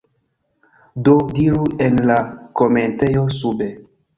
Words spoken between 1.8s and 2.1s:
en